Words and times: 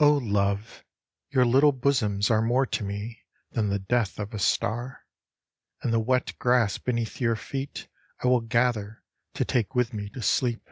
Love, 0.00 0.84
your 1.30 1.44
little 1.44 1.72
bosoms 1.72 2.30
are 2.30 2.40
More 2.40 2.64
to 2.64 2.84
me 2.84 3.24
than 3.50 3.70
the 3.70 3.78
death 3.80 4.20
of 4.20 4.32
a 4.32 4.38
star; 4.38 5.04
And 5.82 5.92
the 5.92 5.98
wet 5.98 6.38
grass 6.38 6.78
beneath 6.78 7.20
your 7.20 7.34
feet 7.34 7.88
1 8.22 8.30
will 8.32 8.40
gather 8.40 9.02
to 9.32 9.44
take 9.44 9.74
with 9.74 9.92
me 9.92 10.08
to 10.10 10.22
sleep. 10.22 10.70